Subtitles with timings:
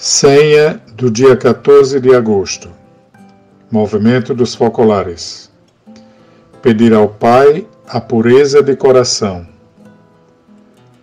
[0.00, 2.70] Senha do dia 14 de agosto.
[3.68, 5.50] Movimento dos Focolares.
[6.62, 9.44] Pedir ao Pai a pureza de coração.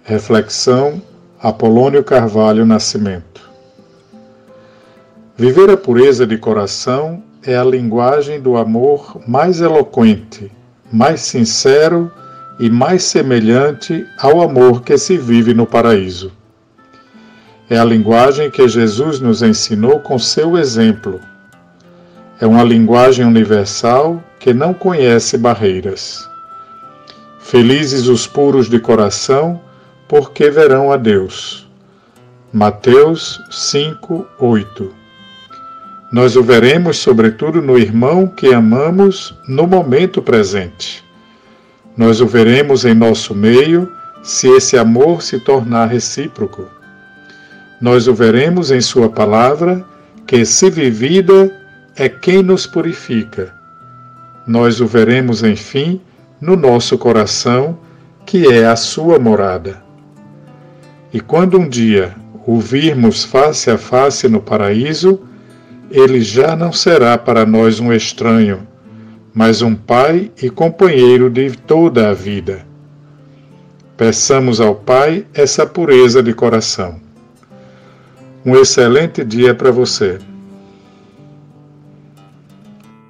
[0.01, 1.01] Reflexão
[1.41, 3.51] Apolônio Carvalho Nascimento.
[5.35, 10.49] Viver a pureza de coração é a linguagem do amor mais eloquente,
[10.89, 12.09] mais sincero
[12.61, 16.31] e mais semelhante ao amor que se vive no paraíso.
[17.67, 21.19] É a linguagem que Jesus nos ensinou com seu exemplo.
[22.39, 26.29] É uma linguagem universal que não conhece barreiras.
[27.39, 29.59] Felizes os puros de coração,
[30.07, 31.67] porque verão a Deus.
[32.53, 34.93] Mateus 5, 8
[36.11, 41.03] Nós o veremos, sobretudo, no irmão que amamos no momento presente.
[41.97, 43.91] Nós o veremos em nosso meio
[44.21, 46.74] se esse amor se tornar recíproco.
[47.81, 49.85] Nós o veremos em Sua palavra,
[50.25, 51.51] que, se vivida,
[51.95, 53.53] é quem nos purifica.
[54.47, 56.01] Nós o veremos, enfim,
[56.39, 57.77] no nosso coração,
[58.25, 59.83] que é a Sua morada.
[61.13, 65.21] E quando um dia o virmos face a face no paraíso,
[65.89, 68.67] ele já não será para nós um estranho,
[69.33, 72.65] mas um pai e companheiro de toda a vida.
[73.97, 77.04] Peçamos ao Pai essa pureza de coração.
[78.45, 80.19] Um excelente dia para você.